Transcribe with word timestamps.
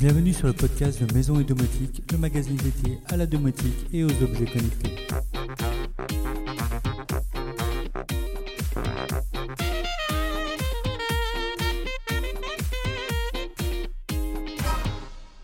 Bienvenue 0.00 0.32
sur 0.32 0.46
le 0.46 0.54
podcast 0.54 1.04
de 1.04 1.12
Maison 1.12 1.38
et 1.40 1.44
Domotique, 1.44 2.10
le 2.10 2.16
magazine 2.16 2.56
dédié 2.56 2.96
à 3.08 3.18
la 3.18 3.26
domotique 3.26 3.86
et 3.92 4.02
aux 4.02 4.22
objets 4.22 4.46
connectés. 4.46 4.96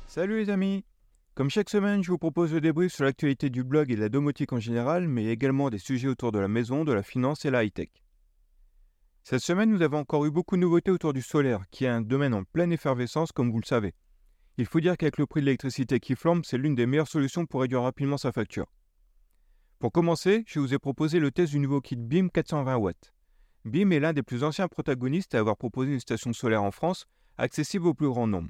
Salut 0.07 0.39
les 0.39 0.49
amis 0.49 0.87
Comme 1.35 1.51
chaque 1.51 1.69
semaine, 1.69 2.03
je 2.03 2.11
vous 2.11 2.17
propose 2.17 2.55
le 2.55 2.63
débrief 2.63 2.95
sur 2.95 3.05
l'actualité 3.05 3.51
du 3.51 3.63
blog 3.63 3.93
et 3.93 3.97
de 3.97 4.01
la 4.01 4.09
domotique 4.09 4.55
en 4.55 4.59
général, 4.59 5.07
mais 5.07 5.27
également 5.27 5.69
des 5.69 5.77
sujets 5.77 6.09
autour 6.09 6.33
de 6.33 6.39
la 6.39 6.49
maison, 6.49 6.87
de 6.87 6.95
la 6.95 7.03
finance 7.03 7.45
et 7.45 7.51
la 7.51 7.63
high-tech. 7.63 7.91
Cette 9.23 9.43
semaine, 9.43 9.69
nous 9.69 9.83
avons 9.83 9.99
encore 9.99 10.25
eu 10.25 10.31
beaucoup 10.31 10.57
de 10.57 10.63
nouveautés 10.63 10.93
autour 10.93 11.13
du 11.13 11.21
solaire, 11.21 11.65
qui 11.71 11.85
est 11.85 11.89
un 11.89 12.01
domaine 12.01 12.33
en 12.33 12.45
pleine 12.45 12.73
effervescence 12.73 13.33
comme 13.33 13.51
vous 13.51 13.61
le 13.61 13.67
savez. 13.67 13.93
Il 14.59 14.65
faut 14.65 14.81
dire 14.81 14.97
qu'avec 14.97 15.19
le 15.19 15.27
prix 15.27 15.41
de 15.41 15.47
l'électricité 15.47 16.01
qui 16.01 16.15
flambe, 16.15 16.43
c'est 16.45 16.57
l'une 16.57 16.75
des 16.75 16.87
meilleures 16.87 17.09
solutions 17.09 17.45
pour 17.45 17.61
réduire 17.61 17.83
rapidement 17.83 18.17
sa 18.17 18.33
facture. 18.33 18.67
Pour 19.79 19.93
commencer, 19.93 20.45
je 20.47 20.59
vous 20.59 20.73
ai 20.73 20.79
proposé 20.79 21.19
le 21.19 21.31
test 21.31 21.53
du 21.53 21.59
nouveau 21.59 21.83
kit 21.83 21.97
BIM 21.97 22.29
420 22.29 22.77
watts. 22.77 23.13
BIM 23.67 23.91
est 23.91 24.01
l'un 24.01 24.15
des 24.15 24.23
plus 24.23 24.45
anciens 24.45 24.69
protagonistes 24.69 25.35
à 25.35 25.41
avoir 25.41 25.59
proposé 25.59 25.93
une 25.93 26.01
station 26.01 26.33
solaire 26.33 26.63
en 26.63 26.71
France, 26.71 27.05
accessible 27.37 27.87
au 27.87 27.93
plus 27.93 28.09
grand 28.09 28.27
nombre. 28.27 28.49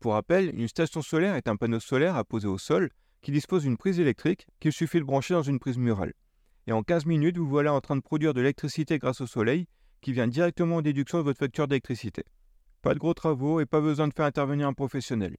Pour 0.00 0.14
rappel, 0.14 0.50
une 0.58 0.66
station 0.66 1.00
solaire 1.00 1.36
est 1.36 1.46
un 1.46 1.54
panneau 1.54 1.78
solaire 1.78 2.16
apposé 2.16 2.48
au 2.48 2.58
sol 2.58 2.90
qui 3.22 3.30
dispose 3.30 3.62
d'une 3.62 3.76
prise 3.76 4.00
électrique 4.00 4.48
qu'il 4.58 4.72
suffit 4.72 4.98
de 4.98 5.04
brancher 5.04 5.34
dans 5.34 5.42
une 5.42 5.60
prise 5.60 5.78
murale. 5.78 6.12
Et 6.66 6.72
en 6.72 6.82
15 6.82 7.06
minutes, 7.06 7.38
vous 7.38 7.46
voilà 7.46 7.72
en 7.72 7.80
train 7.80 7.94
de 7.94 8.00
produire 8.00 8.34
de 8.34 8.40
l'électricité 8.40 8.98
grâce 8.98 9.20
au 9.20 9.26
soleil 9.28 9.68
qui 10.00 10.12
vient 10.12 10.26
directement 10.26 10.76
en 10.76 10.82
déduction 10.82 11.18
de 11.18 11.22
votre 11.22 11.38
facture 11.38 11.68
d'électricité. 11.68 12.24
Pas 12.82 12.94
de 12.94 12.98
gros 12.98 13.14
travaux 13.14 13.60
et 13.60 13.66
pas 13.66 13.80
besoin 13.80 14.08
de 14.08 14.14
faire 14.14 14.26
intervenir 14.26 14.68
un 14.68 14.72
professionnel. 14.72 15.36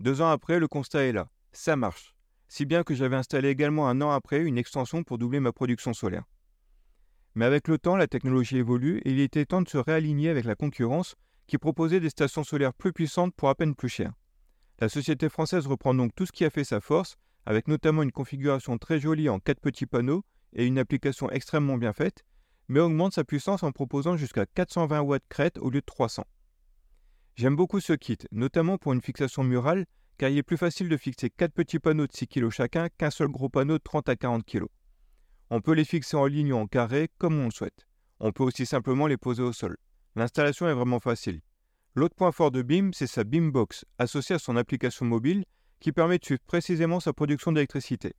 Deux 0.00 0.20
ans 0.20 0.30
après, 0.30 0.58
le 0.58 0.68
constat 0.68 1.04
est 1.04 1.12
là. 1.12 1.28
Ça 1.52 1.76
marche. 1.76 2.14
Si 2.48 2.66
bien 2.66 2.82
que 2.82 2.94
j'avais 2.94 3.16
installé 3.16 3.48
également 3.48 3.88
un 3.88 4.00
an 4.00 4.10
après 4.10 4.42
une 4.42 4.58
extension 4.58 5.02
pour 5.02 5.18
doubler 5.18 5.40
ma 5.40 5.52
production 5.52 5.94
solaire. 5.94 6.24
Mais 7.34 7.44
avec 7.44 7.68
le 7.68 7.78
temps, 7.78 7.96
la 7.96 8.06
technologie 8.06 8.58
évolue 8.58 8.98
et 9.04 9.12
il 9.12 9.20
était 9.20 9.46
temps 9.46 9.62
de 9.62 9.68
se 9.68 9.78
réaligner 9.78 10.28
avec 10.28 10.44
la 10.44 10.54
concurrence 10.54 11.14
qui 11.46 11.58
proposait 11.58 12.00
des 12.00 12.10
stations 12.10 12.44
solaires 12.44 12.74
plus 12.74 12.92
puissantes 12.92 13.34
pour 13.34 13.48
à 13.48 13.54
peine 13.54 13.74
plus 13.74 13.88
cher. 13.88 14.12
La 14.80 14.88
société 14.88 15.28
française 15.28 15.66
reprend 15.66 15.94
donc 15.94 16.14
tout 16.14 16.26
ce 16.26 16.32
qui 16.32 16.44
a 16.44 16.50
fait 16.50 16.64
sa 16.64 16.80
force, 16.80 17.16
avec 17.46 17.68
notamment 17.68 18.02
une 18.02 18.12
configuration 18.12 18.78
très 18.78 19.00
jolie 19.00 19.28
en 19.28 19.38
quatre 19.38 19.60
petits 19.60 19.86
panneaux 19.86 20.24
et 20.54 20.66
une 20.66 20.78
application 20.78 21.30
extrêmement 21.30 21.76
bien 21.76 21.92
faite, 21.92 22.24
mais 22.68 22.80
augmente 22.80 23.14
sa 23.14 23.24
puissance 23.24 23.62
en 23.62 23.72
proposant 23.72 24.16
jusqu'à 24.16 24.46
420 24.46 25.00
watts 25.00 25.28
crête 25.28 25.58
au 25.58 25.70
lieu 25.70 25.80
de 25.80 25.86
300. 25.86 26.24
J'aime 27.34 27.56
beaucoup 27.56 27.80
ce 27.80 27.94
kit, 27.94 28.18
notamment 28.30 28.76
pour 28.76 28.92
une 28.92 29.00
fixation 29.00 29.42
murale, 29.42 29.86
car 30.18 30.28
il 30.28 30.36
est 30.36 30.42
plus 30.42 30.58
facile 30.58 30.88
de 30.88 30.96
fixer 30.98 31.30
4 31.30 31.52
petits 31.52 31.78
panneaux 31.78 32.06
de 32.06 32.12
6 32.12 32.28
kg 32.28 32.50
chacun 32.50 32.88
qu'un 32.90 33.10
seul 33.10 33.28
gros 33.28 33.48
panneau 33.48 33.78
de 33.78 33.82
30 33.82 34.08
à 34.10 34.16
40 34.16 34.44
kg. 34.44 34.66
On 35.48 35.62
peut 35.62 35.72
les 35.72 35.86
fixer 35.86 36.16
en 36.16 36.26
ligne 36.26 36.52
ou 36.52 36.56
en 36.56 36.66
carré 36.66 37.08
comme 37.18 37.38
on 37.38 37.46
le 37.46 37.50
souhaite. 37.50 37.86
On 38.20 38.32
peut 38.32 38.44
aussi 38.44 38.66
simplement 38.66 39.06
les 39.06 39.16
poser 39.16 39.42
au 39.42 39.52
sol. 39.52 39.76
L'installation 40.14 40.68
est 40.68 40.74
vraiment 40.74 41.00
facile. 41.00 41.40
L'autre 41.94 42.14
point 42.14 42.32
fort 42.32 42.50
de 42.50 42.62
BIM, 42.62 42.90
c'est 42.92 43.06
sa 43.06 43.24
BIMbox, 43.24 43.86
associée 43.98 44.36
à 44.36 44.38
son 44.38 44.56
application 44.56 45.06
mobile, 45.06 45.44
qui 45.80 45.90
permet 45.90 46.18
de 46.18 46.24
suivre 46.24 46.42
précisément 46.46 47.00
sa 47.00 47.14
production 47.14 47.50
d'électricité, 47.50 48.12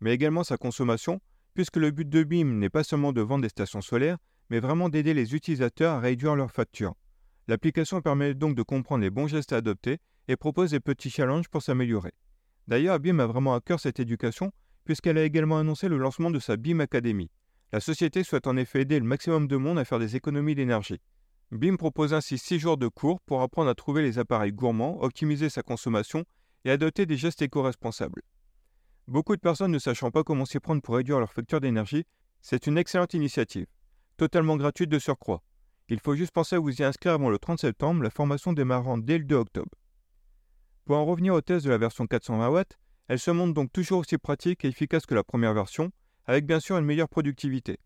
mais 0.00 0.12
également 0.12 0.44
sa 0.44 0.58
consommation, 0.58 1.20
puisque 1.54 1.76
le 1.76 1.90
but 1.90 2.08
de 2.08 2.22
BIM 2.22 2.58
n'est 2.58 2.70
pas 2.70 2.84
seulement 2.84 3.12
de 3.12 3.22
vendre 3.22 3.42
des 3.42 3.48
stations 3.48 3.80
solaires, 3.80 4.18
mais 4.50 4.60
vraiment 4.60 4.90
d'aider 4.90 5.14
les 5.14 5.34
utilisateurs 5.34 5.94
à 5.94 6.00
réduire 6.00 6.36
leurs 6.36 6.52
factures. 6.52 6.94
L'application 7.48 8.02
permet 8.02 8.34
donc 8.34 8.54
de 8.54 8.62
comprendre 8.62 9.02
les 9.02 9.10
bons 9.10 9.26
gestes 9.26 9.54
à 9.54 9.56
adopter 9.56 9.98
et 10.28 10.36
propose 10.36 10.72
des 10.72 10.80
petits 10.80 11.08
challenges 11.08 11.48
pour 11.48 11.62
s'améliorer. 11.62 12.12
D'ailleurs, 12.66 13.00
BIM 13.00 13.18
a 13.20 13.26
vraiment 13.26 13.54
à 13.54 13.60
cœur 13.62 13.80
cette 13.80 13.98
éducation, 13.98 14.52
puisqu'elle 14.84 15.16
a 15.16 15.24
également 15.24 15.58
annoncé 15.58 15.88
le 15.88 15.96
lancement 15.96 16.30
de 16.30 16.38
sa 16.38 16.58
BIM 16.58 16.80
Academy. 16.80 17.30
La 17.72 17.80
société 17.80 18.22
souhaite 18.22 18.46
en 18.46 18.58
effet 18.58 18.82
aider 18.82 18.98
le 18.98 19.06
maximum 19.06 19.48
de 19.48 19.56
monde 19.56 19.78
à 19.78 19.86
faire 19.86 19.98
des 19.98 20.14
économies 20.14 20.54
d'énergie. 20.54 21.00
BIM 21.50 21.76
propose 21.76 22.12
ainsi 22.12 22.36
6 22.36 22.58
jours 22.58 22.76
de 22.76 22.88
cours 22.88 23.20
pour 23.22 23.40
apprendre 23.40 23.70
à 23.70 23.74
trouver 23.74 24.02
les 24.02 24.18
appareils 24.18 24.52
gourmands, 24.52 25.02
optimiser 25.02 25.48
sa 25.48 25.62
consommation 25.62 26.26
et 26.66 26.70
adopter 26.70 27.06
des 27.06 27.16
gestes 27.16 27.40
éco-responsables. 27.40 28.20
Beaucoup 29.06 29.34
de 29.34 29.40
personnes 29.40 29.72
ne 29.72 29.78
sachant 29.78 30.10
pas 30.10 30.22
comment 30.22 30.44
s'y 30.44 30.60
prendre 30.60 30.82
pour 30.82 30.96
réduire 30.96 31.18
leur 31.18 31.32
facture 31.32 31.62
d'énergie, 31.62 32.04
c'est 32.42 32.66
une 32.66 32.76
excellente 32.76 33.14
initiative, 33.14 33.66
totalement 34.18 34.58
gratuite 34.58 34.90
de 34.90 34.98
surcroît. 34.98 35.42
Il 35.90 36.00
faut 36.00 36.14
juste 36.14 36.32
penser 36.32 36.56
à 36.56 36.58
vous 36.58 36.82
y 36.82 36.84
inscrire 36.84 37.14
avant 37.14 37.30
le 37.30 37.38
30 37.38 37.60
septembre, 37.60 38.02
la 38.02 38.10
formation 38.10 38.52
démarrant 38.52 38.98
dès 38.98 39.16
le 39.16 39.24
2 39.24 39.36
octobre. 39.36 39.70
Pour 40.84 40.96
en 40.96 41.06
revenir 41.06 41.32
au 41.32 41.40
test 41.40 41.64
de 41.64 41.70
la 41.70 41.78
version 41.78 42.06
420 42.06 42.50
watts, 42.50 42.78
elle 43.08 43.18
se 43.18 43.30
montre 43.30 43.54
donc 43.54 43.72
toujours 43.72 44.00
aussi 44.00 44.18
pratique 44.18 44.64
et 44.64 44.68
efficace 44.68 45.06
que 45.06 45.14
la 45.14 45.24
première 45.24 45.54
version, 45.54 45.90
avec 46.26 46.44
bien 46.44 46.60
sûr 46.60 46.76
une 46.76 46.84
meilleure 46.84 47.08
productivité. 47.08 47.78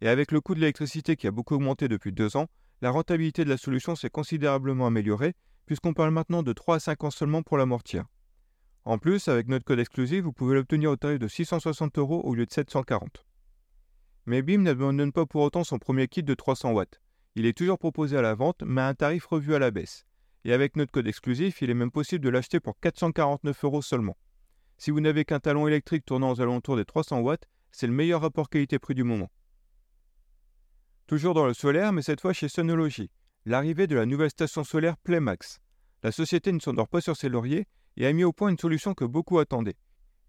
Et 0.00 0.08
avec 0.08 0.32
le 0.32 0.40
coût 0.40 0.56
de 0.56 0.60
l'électricité 0.60 1.14
qui 1.14 1.28
a 1.28 1.30
beaucoup 1.30 1.54
augmenté 1.54 1.86
depuis 1.86 2.12
deux 2.12 2.36
ans, 2.36 2.48
la 2.82 2.90
rentabilité 2.90 3.44
de 3.44 3.50
la 3.50 3.56
solution 3.56 3.94
s'est 3.94 4.10
considérablement 4.10 4.88
améliorée, 4.88 5.34
puisqu'on 5.66 5.94
parle 5.94 6.10
maintenant 6.10 6.42
de 6.42 6.52
3 6.52 6.76
à 6.76 6.80
5 6.80 7.04
ans 7.04 7.10
seulement 7.10 7.42
pour 7.42 7.56
l'amortir. 7.56 8.04
En 8.84 8.98
plus, 8.98 9.28
avec 9.28 9.46
notre 9.46 9.64
code 9.64 9.78
exclusif, 9.78 10.24
vous 10.24 10.32
pouvez 10.32 10.56
l'obtenir 10.56 10.90
au 10.90 10.96
tarif 10.96 11.20
de 11.20 11.28
660 11.28 11.98
euros 11.98 12.20
au 12.24 12.34
lieu 12.34 12.46
de 12.46 12.52
740. 12.52 13.24
Mais 14.26 14.42
BIM 14.42 14.62
n'abandonne 14.62 15.12
pas 15.12 15.24
pour 15.24 15.42
autant 15.42 15.62
son 15.62 15.78
premier 15.78 16.08
kit 16.08 16.24
de 16.24 16.34
300 16.34 16.72
watts. 16.72 17.00
Il 17.36 17.46
est 17.46 17.56
toujours 17.56 17.78
proposé 17.78 18.16
à 18.16 18.22
la 18.22 18.34
vente, 18.34 18.62
mais 18.64 18.80
à 18.80 18.88
un 18.88 18.94
tarif 18.94 19.26
revu 19.26 19.54
à 19.54 19.58
la 19.58 19.72
baisse. 19.72 20.06
Et 20.44 20.52
avec 20.52 20.76
notre 20.76 20.92
code 20.92 21.08
exclusif, 21.08 21.62
il 21.62 21.70
est 21.70 21.74
même 21.74 21.90
possible 21.90 22.24
de 22.24 22.30
l'acheter 22.30 22.60
pour 22.60 22.78
449 22.78 23.64
euros 23.64 23.82
seulement. 23.82 24.16
Si 24.78 24.90
vous 24.90 25.00
n'avez 25.00 25.24
qu'un 25.24 25.40
talon 25.40 25.66
électrique 25.66 26.04
tournant 26.04 26.30
aux 26.32 26.40
alentours 26.40 26.76
des 26.76 26.84
300 26.84 27.20
watts, 27.20 27.48
c'est 27.72 27.86
le 27.86 27.92
meilleur 27.92 28.20
rapport 28.20 28.48
qualité-prix 28.48 28.94
du 28.94 29.02
moment. 29.02 29.30
Toujours 31.06 31.34
dans 31.34 31.46
le 31.46 31.54
solaire, 31.54 31.92
mais 31.92 32.02
cette 32.02 32.20
fois 32.20 32.32
chez 32.32 32.48
Sonology, 32.48 33.10
l'arrivée 33.46 33.86
de 33.86 33.96
la 33.96 34.06
nouvelle 34.06 34.30
station 34.30 34.62
solaire 34.62 34.96
Playmax. 34.98 35.60
La 36.02 36.12
société 36.12 36.52
ne 36.52 36.60
s'endort 36.60 36.88
pas 36.88 37.00
sur 37.00 37.16
ses 37.16 37.28
lauriers 37.28 37.66
et 37.96 38.06
a 38.06 38.12
mis 38.12 38.24
au 38.24 38.32
point 38.32 38.50
une 38.50 38.58
solution 38.58 38.94
que 38.94 39.04
beaucoup 39.04 39.38
attendaient. 39.38 39.76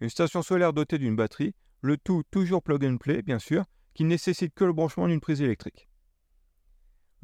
Une 0.02 0.10
station 0.10 0.42
solaire 0.42 0.74
dotée 0.74 0.98
d'une 0.98 1.16
batterie, 1.16 1.54
le 1.82 1.98
tout 1.98 2.24
toujours 2.32 2.64
plug 2.64 2.84
and 2.84 2.98
play 2.98 3.22
bien 3.22 3.40
sûr, 3.40 3.66
qui 3.94 4.04
ne 4.04 4.10
nécessite 4.10 4.54
que 4.54 4.66
le 4.66 4.74
branchement 4.74 5.08
d'une 5.08 5.22
prise 5.22 5.42
électrique. 5.42 5.88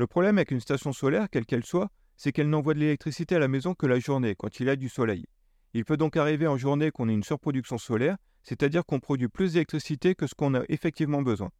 Le 0.01 0.07
problème 0.07 0.39
avec 0.39 0.49
une 0.49 0.59
station 0.59 0.93
solaire, 0.93 1.29
quelle 1.29 1.45
qu'elle 1.45 1.63
soit, 1.63 1.91
c'est 2.17 2.31
qu'elle 2.31 2.49
n'envoie 2.49 2.73
de 2.73 2.79
l'électricité 2.79 3.35
à 3.35 3.39
la 3.39 3.47
maison 3.47 3.75
que 3.75 3.85
la 3.85 3.99
journée, 3.99 4.33
quand 4.33 4.59
il 4.59 4.65
y 4.65 4.69
a 4.71 4.75
du 4.75 4.89
soleil. 4.89 5.27
Il 5.75 5.85
peut 5.85 5.95
donc 5.95 6.17
arriver 6.17 6.47
en 6.47 6.57
journée 6.57 6.89
qu'on 6.89 7.07
ait 7.07 7.13
une 7.13 7.21
surproduction 7.21 7.77
solaire, 7.77 8.17
c'est-à-dire 8.41 8.83
qu'on 8.83 8.99
produit 8.99 9.27
plus 9.27 9.53
d'électricité 9.53 10.15
que 10.15 10.25
ce 10.25 10.33
qu'on 10.33 10.55
a 10.55 10.63
effectivement 10.69 11.21
besoin. 11.21 11.51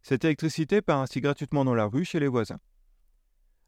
Cette 0.00 0.24
électricité 0.24 0.80
part 0.80 1.02
ainsi 1.02 1.20
gratuitement 1.20 1.66
dans 1.66 1.74
la 1.74 1.84
rue 1.84 2.06
chez 2.06 2.18
les 2.18 2.28
voisins. 2.28 2.60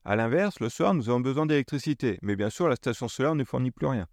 A 0.07 0.17
l'inverse, 0.17 0.59
le 0.59 0.71
soir, 0.71 0.95
nous 0.95 1.11
avons 1.11 1.21
besoin 1.21 1.45
d'électricité, 1.45 2.19
mais 2.23 2.35
bien 2.35 2.49
sûr, 2.49 2.67
la 2.67 2.77
station 2.77 3.09
solaire 3.09 3.35
ne 3.35 3.45
fournit 3.45 3.73
plus 3.73 3.89
rien. 3.89 4.07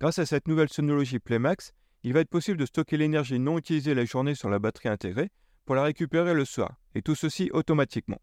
Grâce 0.00 0.18
à 0.18 0.24
cette 0.24 0.48
nouvelle 0.48 0.70
sonologie 0.70 1.18
Playmax, 1.18 1.74
il 2.02 2.14
va 2.14 2.20
être 2.20 2.30
possible 2.30 2.56
de 2.56 2.64
stocker 2.64 2.96
l'énergie 2.96 3.38
non 3.38 3.58
utilisée 3.58 3.92
la 3.92 4.06
journée 4.06 4.34
sur 4.34 4.48
la 4.48 4.58
batterie 4.58 4.88
intégrée 4.88 5.28
pour 5.66 5.74
la 5.74 5.82
récupérer 5.82 6.32
le 6.32 6.46
soir, 6.46 6.76
et 6.94 7.02
tout 7.02 7.14
ceci 7.14 7.50
automatiquement. 7.52 8.22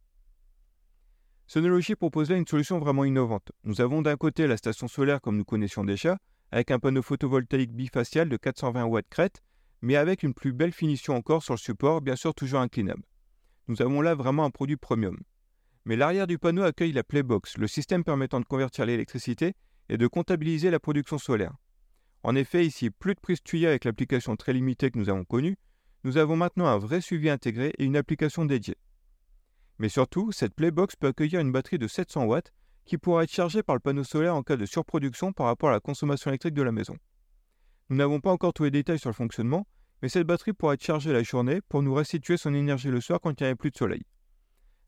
Sonology 1.47 1.95
propose 1.95 2.31
une 2.31 2.47
solution 2.47 2.79
vraiment 2.79 3.05
innovante. 3.05 3.51
Nous 3.63 3.79
avons 3.79 4.01
d'un 4.01 4.17
côté 4.17 4.47
la 4.47 4.57
station 4.57 4.87
solaire 4.87 5.21
comme 5.21 5.37
nous 5.37 5.45
connaissions 5.45 5.83
déjà, 5.83 6.17
avec 6.51 6.71
un 6.71 6.79
panneau 6.79 7.03
photovoltaïque 7.03 7.71
bifacial 7.71 8.29
de 8.29 8.37
420 8.37 8.85
watts 8.85 9.09
crête, 9.09 9.43
mais 9.81 9.95
avec 9.95 10.23
une 10.23 10.33
plus 10.33 10.53
belle 10.53 10.71
finition 10.71 11.15
encore 11.15 11.43
sur 11.43 11.53
le 11.53 11.59
support, 11.59 12.01
bien 12.01 12.15
sûr 12.15 12.33
toujours 12.33 12.61
inclinable. 12.61 13.03
Nous 13.67 13.81
avons 13.83 14.01
là 14.01 14.15
vraiment 14.15 14.43
un 14.43 14.49
produit 14.49 14.77
premium. 14.77 15.19
Mais 15.85 15.95
l'arrière 15.95 16.25
du 16.25 16.39
panneau 16.39 16.63
accueille 16.63 16.93
la 16.93 17.03
Playbox, 17.03 17.57
le 17.57 17.67
système 17.67 18.03
permettant 18.03 18.39
de 18.39 18.45
convertir 18.45 18.87
l'électricité 18.87 19.53
et 19.89 19.97
de 19.97 20.07
comptabiliser 20.07 20.71
la 20.71 20.79
production 20.79 21.19
solaire. 21.19 21.53
En 22.23 22.35
effet, 22.35 22.65
ici, 22.65 22.89
plus 22.89 23.13
de 23.13 23.19
prise 23.19 23.43
tuyau 23.43 23.67
avec 23.67 23.85
l'application 23.85 24.35
très 24.35 24.53
limitée 24.53 24.89
que 24.89 24.97
nous 24.97 25.09
avons 25.09 25.25
connue, 25.25 25.57
nous 26.03 26.17
avons 26.17 26.35
maintenant 26.35 26.65
un 26.65 26.79
vrai 26.79 27.01
suivi 27.01 27.29
intégré 27.29 27.71
et 27.77 27.85
une 27.85 27.97
application 27.97 28.45
dédiée. 28.45 28.77
Mais 29.77 29.89
surtout, 29.89 30.31
cette 30.31 30.53
Playbox 30.53 30.95
peut 30.95 31.07
accueillir 31.07 31.39
une 31.39 31.51
batterie 31.51 31.77
de 31.77 31.87
700 31.87 32.25
watts 32.25 32.53
qui 32.85 32.97
pourra 32.97 33.23
être 33.23 33.31
chargée 33.31 33.63
par 33.63 33.75
le 33.75 33.79
panneau 33.79 34.03
solaire 34.03 34.35
en 34.35 34.43
cas 34.43 34.57
de 34.57 34.65
surproduction 34.65 35.33
par 35.33 35.47
rapport 35.47 35.69
à 35.69 35.73
la 35.73 35.79
consommation 35.79 36.29
électrique 36.29 36.53
de 36.53 36.61
la 36.61 36.71
maison. 36.71 36.95
Nous 37.89 37.97
n'avons 37.97 38.19
pas 38.19 38.31
encore 38.31 38.53
tous 38.53 38.63
les 38.63 38.71
détails 38.71 38.99
sur 38.99 39.09
le 39.09 39.15
fonctionnement, 39.15 39.67
mais 40.01 40.09
cette 40.09 40.27
batterie 40.27 40.53
pourra 40.53 40.75
être 40.75 40.83
chargée 40.83 41.11
la 41.11 41.23
journée 41.23 41.61
pour 41.61 41.81
nous 41.81 41.93
restituer 41.93 42.37
son 42.37 42.53
énergie 42.53 42.89
le 42.89 43.01
soir 43.01 43.19
quand 43.19 43.39
il 43.39 43.43
n'y 43.43 43.49
a 43.49 43.55
plus 43.55 43.71
de 43.71 43.77
soleil. 43.77 44.03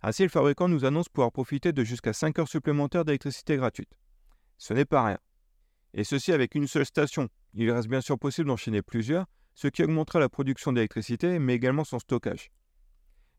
Ainsi, 0.01 0.23
le 0.23 0.29
fabricant 0.29 0.67
nous 0.67 0.85
annonce 0.85 1.09
pouvoir 1.09 1.31
profiter 1.31 1.71
de 1.71 1.83
jusqu'à 1.83 2.13
5 2.13 2.37
heures 2.39 2.47
supplémentaires 2.47 3.03
d'électricité 3.03 3.57
gratuite. 3.57 3.97
Ce 4.57 4.73
n'est 4.73 4.85
pas 4.85 5.03
rien. 5.03 5.17
Et 5.93 6.03
ceci 6.03 6.31
avec 6.31 6.55
une 6.55 6.67
seule 6.67 6.85
station. 6.85 7.29
Il 7.53 7.71
reste 7.71 7.87
bien 7.87 8.01
sûr 8.01 8.19
possible 8.19 8.47
d'enchaîner 8.47 8.83
plusieurs, 8.83 9.25
ce 9.55 9.67
qui 9.67 9.83
augmentera 9.83 10.19
la 10.19 10.29
production 10.29 10.71
d'électricité, 10.71 11.39
mais 11.39 11.55
également 11.55 11.83
son 11.83 11.97
stockage. 11.97 12.51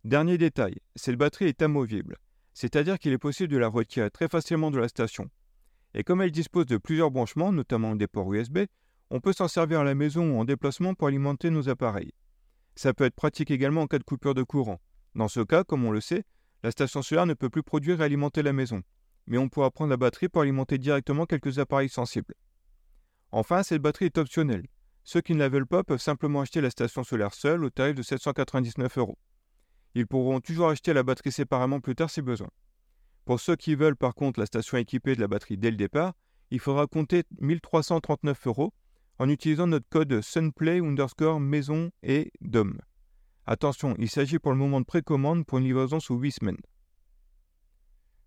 Dernier 0.09 0.39
détail, 0.39 0.79
cette 0.97 1.17
batterie 1.17 1.49
est 1.49 1.61
amovible, 1.61 2.17
c'est-à-dire 2.55 2.99
qu'il 2.99 3.13
est 3.13 3.19
possible 3.19 3.53
de 3.53 3.59
la 3.59 3.69
retirer 3.69 4.11
très 4.11 4.27
facilement 4.27 4.71
de 4.71 4.79
la 4.79 4.89
station. 4.89 5.29
Et 5.93 6.03
comme 6.03 6.23
elle 6.23 6.31
dispose 6.31 6.65
de 6.65 6.79
plusieurs 6.79 7.11
branchements, 7.11 7.53
notamment 7.53 7.95
des 7.95 8.07
ports 8.07 8.33
USB, 8.33 8.61
on 9.11 9.21
peut 9.21 9.35
s'en 9.35 9.49
servir 9.49 9.81
à 9.81 9.85
la 9.85 9.95
maison 9.95 10.31
ou 10.31 10.41
en 10.41 10.47
déplacement 10.47 10.95
pour 10.95 11.09
alimenter 11.09 11.51
nos 11.51 11.69
appareils. 11.69 12.15
Ça 12.75 12.95
peut 12.95 13.05
être 13.05 13.17
pratique 13.17 13.51
également 13.51 13.83
en 13.83 13.87
cas 13.87 13.99
de 13.99 14.03
coupure 14.03 14.33
de 14.33 14.43
courant. 14.43 14.81
Dans 15.15 15.29
ce 15.29 15.41
cas, 15.41 15.63
comme 15.63 15.85
on 15.85 15.91
le 15.91 16.01
sait, 16.01 16.25
la 16.63 16.71
station 16.71 17.03
solaire 17.03 17.27
ne 17.27 17.35
peut 17.35 17.51
plus 17.51 17.63
produire 17.63 18.01
et 18.01 18.05
alimenter 18.05 18.43
la 18.43 18.55
maison, 18.55 18.81
mais 19.27 19.37
on 19.37 19.51
pourra 19.51 19.71
prendre 19.71 19.91
la 19.91 19.99
batterie 19.99 20.31
pour 20.31 20.41
alimenter 20.41 20.79
directement 20.79 21.27
quelques 21.27 21.59
appareils 21.59 21.91
sensibles. 21.91 22.33
Enfin, 23.31 23.63
cette 23.63 23.83
batterie 23.83 24.07
est 24.07 24.17
optionnelle. 24.17 24.69
Ceux 25.05 25.21
qui 25.21 25.35
ne 25.35 25.41
la 25.41 25.51
veulent 25.51 25.67
pas 25.67 25.85
peuvent 25.85 26.01
simplement 26.01 26.41
acheter 26.41 26.63
la 26.63 26.71
station 26.71 27.05
solaire 27.05 27.35
seule 27.35 27.63
au 27.63 27.69
tarif 27.69 27.95
de 27.95 28.03
799 28.03 28.97
euros. 28.97 29.19
Ils 29.95 30.07
pourront 30.07 30.41
toujours 30.41 30.69
acheter 30.69 30.93
la 30.93 31.03
batterie 31.03 31.33
séparément 31.33 31.81
plus 31.81 31.95
tard 31.95 32.11
si 32.11 32.23
besoin. 32.23 32.49
Pour 33.25 33.41
ceux 33.41 33.57
qui 33.57 33.75
veulent 33.75 33.97
par 33.97 34.15
contre 34.15 34.41
la 34.41 34.47
station 34.47 34.79
équipée 34.79 35.15
de 35.15 35.21
la 35.21 35.29
batterie 35.29 35.59
dès 35.59 35.71
le 35.71 35.77
départ, 35.77 36.15
il 36.51 36.61
faudra 36.61 36.87
compter 36.87 37.25
1339 37.41 38.47
euros 38.47 38.73
en 39.19 39.29
utilisant 39.29 39.67
notre 39.67 39.89
code 39.89 40.21
Sunplay 40.23 40.81
underscore 40.81 41.41
maison 41.41 41.91
et 42.03 42.33
DOM. 42.41 42.79
Attention, 43.47 43.95
il 43.99 44.09
s'agit 44.09 44.39
pour 44.39 44.53
le 44.53 44.59
moment 44.59 44.81
de 44.81 44.87
précommande 44.87 45.45
pour 45.45 45.59
une 45.59 45.65
livraison 45.65 46.01
sous 46.01 46.15
8 46.15 46.33
semaines. 46.33 46.61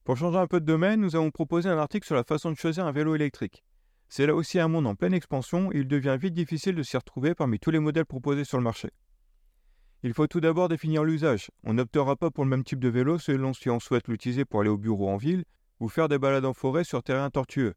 Pour 0.03 0.17
changer 0.17 0.39
un 0.39 0.47
peu 0.47 0.59
de 0.59 0.65
domaine, 0.65 0.99
nous 0.99 1.15
avons 1.15 1.31
proposé 1.31 1.69
un 1.69 1.77
article 1.77 2.07
sur 2.07 2.15
la 2.15 2.23
façon 2.23 2.51
de 2.51 2.57
choisir 2.57 2.85
un 2.85 2.91
vélo 2.91 3.15
électrique. 3.15 3.63
C'est 4.09 4.25
là 4.25 4.35
aussi 4.35 4.59
un 4.59 4.67
monde 4.67 4.87
en 4.87 4.95
pleine 4.95 5.13
expansion 5.13 5.71
et 5.71 5.77
il 5.77 5.87
devient 5.87 6.17
vite 6.19 6.33
difficile 6.33 6.75
de 6.75 6.83
s'y 6.83 6.97
retrouver 6.97 7.33
parmi 7.33 7.59
tous 7.59 7.71
les 7.71 7.79
modèles 7.79 8.05
proposés 8.05 8.43
sur 8.43 8.57
le 8.57 8.63
marché. 8.63 8.89
Il 10.03 10.15
faut 10.15 10.25
tout 10.25 10.41
d'abord 10.41 10.67
définir 10.67 11.03
l'usage. 11.03 11.51
On 11.63 11.75
n'optera 11.75 12.15
pas 12.15 12.31
pour 12.31 12.43
le 12.43 12.49
même 12.49 12.63
type 12.63 12.79
de 12.79 12.89
vélo 12.89 13.19
selon 13.19 13.53
si 13.53 13.69
on 13.69 13.79
souhaite 13.79 14.07
l'utiliser 14.07 14.45
pour 14.45 14.61
aller 14.61 14.69
au 14.69 14.77
bureau 14.77 15.07
en 15.07 15.17
ville 15.17 15.45
ou 15.79 15.89
faire 15.89 16.09
des 16.09 16.17
balades 16.17 16.45
en 16.45 16.53
forêt 16.53 16.83
sur 16.83 17.03
terrain 17.03 17.29
tortueux. 17.29 17.75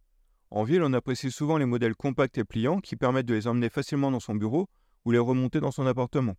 En 0.50 0.64
ville, 0.64 0.82
on 0.82 0.94
apprécie 0.94 1.30
souvent 1.30 1.58
les 1.58 1.66
modèles 1.66 1.94
compacts 1.94 2.38
et 2.38 2.44
pliants 2.44 2.80
qui 2.80 2.96
permettent 2.96 3.26
de 3.26 3.34
les 3.34 3.46
emmener 3.46 3.68
facilement 3.68 4.10
dans 4.10 4.20
son 4.20 4.34
bureau 4.34 4.68
ou 5.04 5.10
les 5.10 5.18
remonter 5.18 5.60
dans 5.60 5.70
son 5.70 5.86
appartement. 5.86 6.36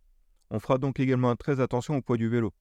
On 0.50 0.58
fera 0.58 0.78
donc 0.78 0.98
également 0.98 1.36
très 1.36 1.60
attention 1.60 1.96
au 1.96 2.02
poids 2.02 2.16
du 2.16 2.28
vélo. 2.28 2.52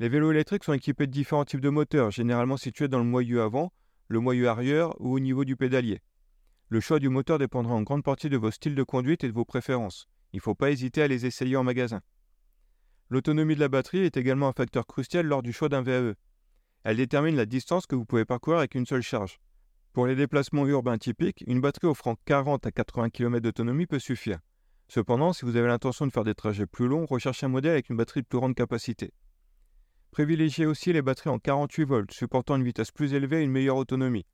Les 0.00 0.08
vélos 0.08 0.32
électriques 0.32 0.64
sont 0.64 0.72
équipés 0.72 1.06
de 1.06 1.12
différents 1.12 1.44
types 1.44 1.60
de 1.60 1.68
moteurs, 1.68 2.10
généralement 2.10 2.56
situés 2.56 2.88
dans 2.88 2.98
le 2.98 3.04
moyeu 3.04 3.40
avant, 3.40 3.72
le 4.08 4.18
moyeu 4.18 4.48
arrière 4.48 5.00
ou 5.00 5.14
au 5.14 5.20
niveau 5.20 5.44
du 5.44 5.54
pédalier. 5.54 6.00
Le 6.70 6.80
choix 6.80 6.98
du 6.98 7.08
moteur 7.08 7.38
dépendra 7.38 7.74
en 7.74 7.82
grande 7.82 8.02
partie 8.02 8.30
de 8.30 8.36
vos 8.36 8.50
styles 8.50 8.74
de 8.74 8.82
conduite 8.82 9.22
et 9.22 9.28
de 9.28 9.32
vos 9.32 9.44
préférences. 9.44 10.08
Il 10.32 10.36
ne 10.36 10.42
faut 10.42 10.54
pas 10.54 10.70
hésiter 10.70 11.02
à 11.02 11.08
les 11.08 11.26
essayer 11.26 11.56
en 11.56 11.64
magasin. 11.64 12.00
L'autonomie 13.08 13.56
de 13.56 13.60
la 13.60 13.68
batterie 13.68 14.04
est 14.04 14.16
également 14.16 14.48
un 14.48 14.52
facteur 14.52 14.86
crucial 14.86 15.26
lors 15.26 15.42
du 15.42 15.52
choix 15.52 15.68
d'un 15.68 15.82
VAE. 15.82 16.14
Elle 16.84 16.96
détermine 16.96 17.36
la 17.36 17.46
distance 17.46 17.86
que 17.86 17.96
vous 17.96 18.04
pouvez 18.04 18.24
parcourir 18.24 18.60
avec 18.60 18.74
une 18.74 18.86
seule 18.86 19.02
charge. 19.02 19.40
Pour 19.92 20.06
les 20.06 20.14
déplacements 20.14 20.66
urbains 20.66 20.98
typiques, 20.98 21.42
une 21.48 21.60
batterie 21.60 21.88
offrant 21.88 22.16
40 22.24 22.64
à 22.66 22.70
80 22.70 23.10
km 23.10 23.42
d'autonomie 23.42 23.86
peut 23.86 23.98
suffire. 23.98 24.38
Cependant, 24.86 25.32
si 25.32 25.44
vous 25.44 25.56
avez 25.56 25.66
l'intention 25.66 26.06
de 26.06 26.12
faire 26.12 26.24
des 26.24 26.34
trajets 26.34 26.66
plus 26.66 26.86
longs, 26.86 27.06
recherchez 27.06 27.46
un 27.46 27.48
modèle 27.48 27.72
avec 27.72 27.90
une 27.90 27.96
batterie 27.96 28.22
de 28.22 28.26
plus 28.26 28.38
grande 28.38 28.54
capacité. 28.54 29.12
Privilégiez 30.12 30.66
aussi 30.66 30.92
les 30.92 31.02
batteries 31.02 31.30
en 31.30 31.38
48 31.38 31.84
volts, 31.84 32.12
supportant 32.12 32.56
une 32.56 32.64
vitesse 32.64 32.90
plus 32.90 33.14
élevée 33.14 33.40
et 33.40 33.44
une 33.44 33.50
meilleure 33.50 33.76
autonomie. 33.76 34.26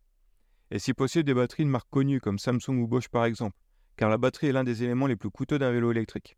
Et 0.70 0.78
si 0.78 0.94
possible, 0.94 1.24
des 1.24 1.34
batteries 1.34 1.64
de 1.64 1.70
marques 1.70 1.90
connues 1.90 2.20
comme 2.20 2.38
Samsung 2.38 2.78
ou 2.78 2.86
Bosch 2.86 3.08
par 3.08 3.24
exemple, 3.24 3.56
car 3.96 4.10
la 4.10 4.18
batterie 4.18 4.48
est 4.48 4.52
l'un 4.52 4.64
des 4.64 4.82
éléments 4.82 5.06
les 5.06 5.16
plus 5.16 5.30
coûteux 5.30 5.58
d'un 5.58 5.72
vélo 5.72 5.90
électrique. 5.90 6.36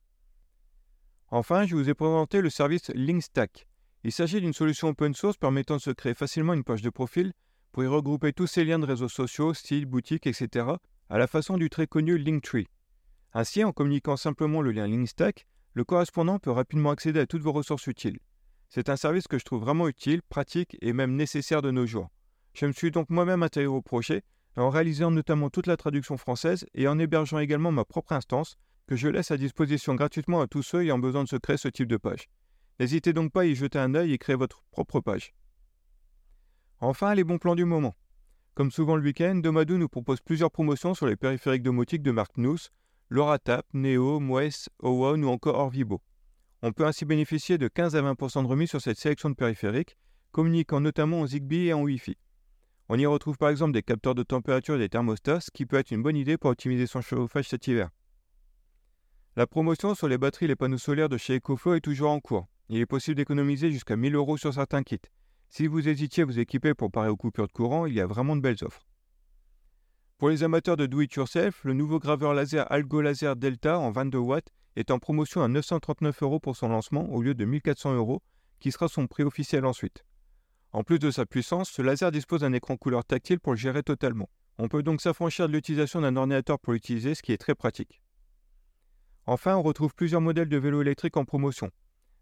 Enfin, 1.30 1.66
je 1.66 1.74
vous 1.74 1.88
ai 1.90 1.94
présenté 1.94 2.40
le 2.40 2.50
service 2.50 2.90
Linkstack. 2.94 3.66
Il 4.04 4.12
s'agit 4.12 4.40
d'une 4.40 4.52
solution 4.52 4.88
open 4.88 5.14
source 5.14 5.36
permettant 5.36 5.76
de 5.76 5.82
se 5.82 5.90
créer 5.90 6.14
facilement 6.14 6.54
une 6.54 6.64
page 6.64 6.82
de 6.82 6.90
profil 6.90 7.32
pour 7.72 7.84
y 7.84 7.86
regrouper 7.86 8.32
tous 8.32 8.46
ces 8.46 8.64
liens 8.64 8.78
de 8.78 8.86
réseaux 8.86 9.08
sociaux, 9.08 9.52
styles, 9.52 9.86
boutiques, 9.86 10.26
etc., 10.26 10.66
à 11.10 11.18
la 11.18 11.26
façon 11.26 11.56
du 11.56 11.68
très 11.68 11.86
connu 11.86 12.16
Linktree. 12.16 12.66
Ainsi, 13.34 13.62
en 13.64 13.72
communiquant 13.72 14.16
simplement 14.16 14.62
le 14.62 14.72
lien 14.72 14.86
Linkstack, 14.86 15.46
le 15.74 15.84
correspondant 15.84 16.38
peut 16.38 16.50
rapidement 16.50 16.90
accéder 16.90 17.20
à 17.20 17.26
toutes 17.26 17.42
vos 17.42 17.52
ressources 17.52 17.86
utiles. 17.86 18.18
C'est 18.68 18.88
un 18.88 18.96
service 18.96 19.28
que 19.28 19.38
je 19.38 19.44
trouve 19.44 19.60
vraiment 19.60 19.88
utile, 19.88 20.22
pratique 20.22 20.76
et 20.80 20.92
même 20.92 21.14
nécessaire 21.14 21.62
de 21.62 21.70
nos 21.70 21.86
jours. 21.86 22.08
Je 22.54 22.66
me 22.66 22.72
suis 22.72 22.90
donc 22.90 23.10
moi-même 23.10 23.42
intégré 23.42 23.66
au 23.66 23.82
projet, 23.82 24.22
en 24.60 24.70
réalisant 24.70 25.10
notamment 25.10 25.50
toute 25.50 25.66
la 25.66 25.76
traduction 25.76 26.16
française 26.16 26.66
et 26.74 26.88
en 26.88 26.98
hébergeant 26.98 27.38
également 27.38 27.72
ma 27.72 27.84
propre 27.84 28.12
instance, 28.12 28.58
que 28.86 28.96
je 28.96 29.08
laisse 29.08 29.30
à 29.30 29.36
disposition 29.36 29.94
gratuitement 29.94 30.40
à 30.40 30.46
tous 30.46 30.62
ceux 30.62 30.82
ayant 30.82 30.98
besoin 30.98 31.24
de 31.24 31.28
se 31.28 31.36
créer 31.36 31.56
ce 31.56 31.68
type 31.68 31.88
de 31.88 31.96
page. 31.96 32.28
N'hésitez 32.80 33.12
donc 33.12 33.32
pas 33.32 33.42
à 33.42 33.44
y 33.44 33.54
jeter 33.54 33.78
un 33.78 33.94
œil 33.94 34.12
et 34.12 34.18
créer 34.18 34.36
votre 34.36 34.62
propre 34.70 35.00
page. 35.00 35.34
Enfin, 36.80 37.14
les 37.14 37.24
bons 37.24 37.38
plans 37.38 37.54
du 37.54 37.64
moment. 37.64 37.96
Comme 38.54 38.70
souvent 38.70 38.96
le 38.96 39.02
week-end, 39.02 39.36
Domadou 39.36 39.78
nous 39.78 39.88
propose 39.88 40.20
plusieurs 40.20 40.50
promotions 40.50 40.94
sur 40.94 41.06
les 41.06 41.16
périphériques 41.16 41.62
domotiques 41.62 42.02
de 42.02 42.10
marque 42.10 42.36
Nous, 42.36 42.56
Loratap, 43.10 43.66
Neo, 43.72 44.20
Moes, 44.20 44.68
Owon 44.80 45.22
ou 45.22 45.28
encore 45.28 45.56
Orvibo. 45.56 46.00
On 46.62 46.72
peut 46.72 46.86
ainsi 46.86 47.04
bénéficier 47.04 47.58
de 47.58 47.68
15 47.68 47.94
à 47.94 48.02
20% 48.02 48.42
de 48.42 48.48
remise 48.48 48.70
sur 48.70 48.80
cette 48.80 48.98
sélection 48.98 49.30
de 49.30 49.34
périphériques, 49.34 49.96
communiquant 50.32 50.80
notamment 50.80 51.20
en 51.20 51.26
Zigbee 51.26 51.68
et 51.68 51.72
en 51.72 51.82
Wi-Fi. 51.82 52.16
On 52.90 52.98
y 52.98 53.04
retrouve 53.04 53.36
par 53.36 53.50
exemple 53.50 53.72
des 53.72 53.82
capteurs 53.82 54.14
de 54.14 54.22
température 54.22 54.76
et 54.76 54.78
des 54.78 54.88
thermostats, 54.88 55.40
ce 55.40 55.50
qui 55.50 55.66
peut 55.66 55.76
être 55.76 55.90
une 55.90 56.02
bonne 56.02 56.16
idée 56.16 56.38
pour 56.38 56.50
optimiser 56.50 56.86
son 56.86 57.02
chauffage 57.02 57.48
cet 57.48 57.66
hiver. 57.66 57.90
La 59.36 59.46
promotion 59.46 59.94
sur 59.94 60.08
les 60.08 60.16
batteries 60.16 60.46
et 60.46 60.48
les 60.48 60.56
panneaux 60.56 60.78
solaires 60.78 61.10
de 61.10 61.18
chez 61.18 61.36
EcoFlow 61.36 61.74
est 61.74 61.80
toujours 61.80 62.10
en 62.10 62.18
cours. 62.18 62.48
Il 62.70 62.78
est 62.78 62.86
possible 62.86 63.16
d'économiser 63.16 63.70
jusqu'à 63.70 63.96
1000 63.96 64.14
euros 64.14 64.38
sur 64.38 64.54
certains 64.54 64.82
kits. 64.82 64.98
Si 65.50 65.66
vous 65.66 65.86
hésitiez 65.86 66.22
à 66.22 66.26
vous 66.26 66.38
équiper 66.38 66.72
pour 66.72 66.90
parer 66.90 67.08
aux 67.08 67.16
coupures 67.16 67.46
de 67.46 67.52
courant, 67.52 67.84
il 67.84 67.94
y 67.94 68.00
a 68.00 68.06
vraiment 68.06 68.36
de 68.36 68.40
belles 68.40 68.62
offres. 68.62 68.86
Pour 70.16 70.30
les 70.30 70.42
amateurs 70.42 70.76
de 70.76 70.86
do-it-yourself, 70.86 71.64
le 71.64 71.74
nouveau 71.74 71.98
graveur 71.98 72.34
laser 72.34 72.70
Algo 72.72 73.02
Laser 73.02 73.36
Delta 73.36 73.78
en 73.78 73.90
22 73.90 74.18
watts 74.18 74.48
est 74.76 74.90
en 74.90 74.98
promotion 74.98 75.42
à 75.42 75.48
939 75.48 76.22
euros 76.22 76.40
pour 76.40 76.56
son 76.56 76.68
lancement 76.68 77.08
au 77.12 77.22
lieu 77.22 77.34
de 77.34 77.44
1400 77.44 77.94
euros, 77.94 78.22
qui 78.60 78.72
sera 78.72 78.88
son 78.88 79.06
prix 79.06 79.22
officiel 79.22 79.64
ensuite. 79.64 80.04
En 80.72 80.82
plus 80.82 80.98
de 80.98 81.10
sa 81.10 81.24
puissance, 81.24 81.70
ce 81.70 81.82
laser 81.82 82.12
dispose 82.12 82.40
d'un 82.40 82.52
écran 82.52 82.76
couleur 82.76 83.04
tactile 83.04 83.40
pour 83.40 83.52
le 83.52 83.58
gérer 83.58 83.82
totalement. 83.82 84.28
On 84.58 84.68
peut 84.68 84.82
donc 84.82 85.00
s'affranchir 85.00 85.48
de 85.48 85.52
l'utilisation 85.52 86.00
d'un 86.00 86.16
ordinateur 86.16 86.58
pour 86.58 86.72
l'utiliser, 86.72 87.14
ce 87.14 87.22
qui 87.22 87.32
est 87.32 87.38
très 87.38 87.54
pratique. 87.54 88.02
Enfin, 89.24 89.56
on 89.56 89.62
retrouve 89.62 89.94
plusieurs 89.94 90.20
modèles 90.20 90.48
de 90.48 90.56
vélos 90.56 90.82
électriques 90.82 91.16
en 91.16 91.24
promotion. 91.24 91.70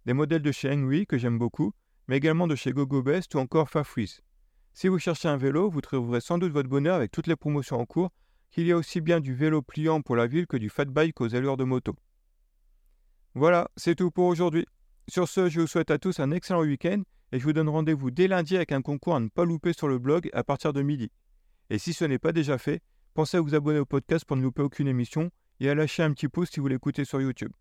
Des 0.04 0.12
modèles 0.12 0.42
de 0.42 0.52
chez 0.52 0.70
Engui 0.70 1.06
que 1.06 1.18
j'aime 1.18 1.38
beaucoup, 1.38 1.72
mais 2.08 2.18
également 2.18 2.46
de 2.46 2.54
chez 2.54 2.72
GoGoBest 2.72 3.34
ou 3.34 3.38
encore 3.38 3.68
Farfreeze. 3.68 4.20
Si 4.74 4.88
vous 4.88 4.98
cherchez 4.98 5.28
un 5.28 5.36
vélo, 5.36 5.70
vous 5.70 5.80
trouverez 5.80 6.20
sans 6.20 6.38
doute 6.38 6.52
votre 6.52 6.68
bonheur 6.68 6.96
avec 6.96 7.10
toutes 7.10 7.26
les 7.26 7.36
promotions 7.36 7.80
en 7.80 7.86
cours, 7.86 8.10
qu'il 8.50 8.66
y 8.66 8.72
a 8.72 8.76
aussi 8.76 9.00
bien 9.00 9.20
du 9.20 9.34
vélo 9.34 9.62
pliant 9.62 10.02
pour 10.02 10.14
la 10.14 10.26
ville 10.26 10.46
que 10.46 10.56
du 10.56 10.68
fat 10.68 10.84
bike 10.84 11.20
aux 11.20 11.34
allures 11.34 11.56
de 11.56 11.64
moto. 11.64 11.96
Voilà, 13.34 13.70
c'est 13.76 13.94
tout 13.94 14.10
pour 14.10 14.26
aujourd'hui. 14.26 14.66
Sur 15.08 15.28
ce, 15.28 15.48
je 15.48 15.60
vous 15.60 15.66
souhaite 15.66 15.90
à 15.90 15.98
tous 15.98 16.20
un 16.20 16.30
excellent 16.30 16.62
week-end 16.62 17.02
et 17.32 17.38
je 17.38 17.44
vous 17.44 17.52
donne 17.52 17.68
rendez-vous 17.68 18.10
dès 18.10 18.28
lundi 18.28 18.56
avec 18.56 18.72
un 18.72 18.82
concours 18.82 19.16
à 19.16 19.20
ne 19.20 19.28
pas 19.28 19.44
louper 19.44 19.72
sur 19.72 19.88
le 19.88 19.98
blog 19.98 20.30
à 20.32 20.44
partir 20.44 20.72
de 20.72 20.82
midi. 20.82 21.10
Et 21.70 21.78
si 21.78 21.92
ce 21.92 22.04
n'est 22.04 22.18
pas 22.18 22.32
déjà 22.32 22.58
fait, 22.58 22.82
pensez 23.14 23.36
à 23.36 23.40
vous 23.40 23.54
abonner 23.54 23.78
au 23.78 23.86
podcast 23.86 24.24
pour 24.24 24.36
ne 24.36 24.42
louper 24.42 24.62
aucune 24.62 24.88
émission 24.88 25.30
et 25.60 25.68
à 25.68 25.74
lâcher 25.74 26.02
un 26.02 26.12
petit 26.12 26.28
pouce 26.28 26.50
si 26.50 26.60
vous 26.60 26.68
l'écoutez 26.68 27.04
sur 27.04 27.20
YouTube. 27.20 27.52